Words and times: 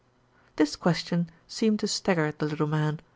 This 0.55 0.75
question 0.75 1.29
seemed 1.47 1.79
to 1.81 1.87
stagger 1.87 2.33
the 2.35 2.47
little 2.47 2.65
man. 2.65 3.01